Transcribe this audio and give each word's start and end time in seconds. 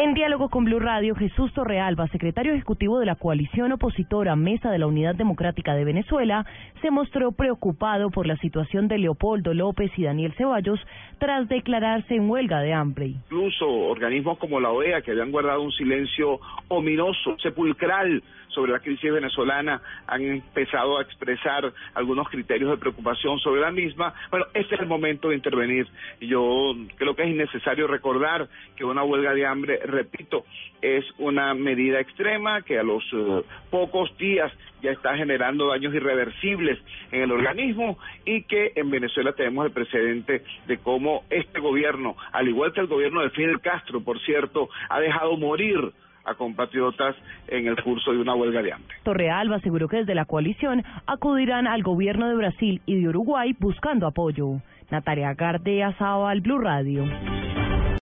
En 0.00 0.14
diálogo 0.14 0.48
con 0.48 0.64
Blue 0.64 0.78
Radio, 0.78 1.16
Jesús 1.16 1.52
Torrealba, 1.54 2.06
secretario 2.06 2.52
ejecutivo 2.52 3.00
de 3.00 3.06
la 3.06 3.16
coalición 3.16 3.72
opositora 3.72 4.36
Mesa 4.36 4.70
de 4.70 4.78
la 4.78 4.86
Unidad 4.86 5.16
Democrática 5.16 5.74
de 5.74 5.84
Venezuela, 5.84 6.46
se 6.80 6.92
mostró 6.92 7.32
preocupado 7.32 8.08
por 8.10 8.24
la 8.24 8.36
situación 8.36 8.86
de 8.86 8.98
Leopoldo 8.98 9.54
López 9.54 9.90
y 9.96 10.04
Daniel 10.04 10.34
Ceballos 10.38 10.78
tras 11.18 11.48
declararse 11.48 12.14
en 12.14 12.30
huelga 12.30 12.60
de 12.60 12.74
hambre. 12.74 13.06
Incluso 13.06 13.68
organismos 13.68 14.38
como 14.38 14.60
la 14.60 14.70
OEA, 14.70 15.02
que 15.02 15.10
habían 15.10 15.32
guardado 15.32 15.62
un 15.62 15.72
silencio 15.72 16.38
ominoso, 16.68 17.36
sepulcral, 17.42 18.22
sobre 18.58 18.72
la 18.72 18.80
crisis 18.80 19.12
venezolana 19.12 19.80
han 20.06 20.22
empezado 20.22 20.98
a 20.98 21.02
expresar 21.02 21.72
algunos 21.94 22.28
criterios 22.28 22.70
de 22.70 22.76
preocupación 22.76 23.38
sobre 23.38 23.60
la 23.60 23.70
misma. 23.70 24.12
Bueno, 24.30 24.46
este 24.54 24.74
es 24.74 24.80
el 24.80 24.86
momento 24.86 25.28
de 25.28 25.36
intervenir. 25.36 25.86
Yo 26.20 26.74
creo 26.96 27.14
que 27.14 27.22
es 27.22 27.28
innecesario 27.28 27.86
recordar 27.86 28.48
que 28.76 28.84
una 28.84 29.04
huelga 29.04 29.32
de 29.32 29.46
hambre, 29.46 29.80
repito, 29.88 30.44
es 30.80 31.04
una 31.18 31.54
medida 31.54 32.00
extrema 32.00 32.62
que 32.62 32.78
a 32.78 32.82
los 32.82 33.02
eh, 33.12 33.42
pocos 33.70 34.16
días 34.18 34.52
ya 34.82 34.90
está 34.90 35.16
generando 35.16 35.68
daños 35.68 35.94
irreversibles 35.94 36.78
en 37.10 37.22
el 37.22 37.32
organismo 37.32 37.98
y 38.24 38.42
que 38.42 38.72
en 38.76 38.90
Venezuela 38.90 39.32
tenemos 39.32 39.66
el 39.66 39.72
precedente 39.72 40.42
de 40.66 40.78
cómo 40.78 41.24
este 41.30 41.60
gobierno, 41.60 42.16
al 42.32 42.48
igual 42.48 42.72
que 42.72 42.80
el 42.80 42.86
gobierno 42.86 43.22
de 43.22 43.30
Fidel 43.30 43.60
Castro, 43.60 44.00
por 44.00 44.20
cierto, 44.20 44.68
ha 44.88 45.00
dejado 45.00 45.36
morir 45.36 45.92
a 46.24 46.34
compatriotas 46.34 47.16
en 47.48 47.66
el 47.66 47.82
curso 47.82 48.12
de 48.12 48.18
una 48.18 48.34
huelga 48.34 48.62
de 48.62 48.72
hambre. 48.72 48.96
Torrealba 49.02 49.56
aseguró 49.56 49.88
que 49.88 49.98
desde 49.98 50.14
la 50.14 50.26
coalición 50.26 50.84
acudirán 51.06 51.66
al 51.66 51.82
gobierno 51.82 52.28
de 52.28 52.36
Brasil 52.36 52.82
y 52.86 53.00
de 53.00 53.08
Uruguay 53.08 53.56
buscando 53.58 54.06
apoyo. 54.06 54.60
Natalia 54.90 55.34
Gardea 55.34 55.94
al 55.98 56.40
Blue 56.40 56.58
Radio. 56.58 57.04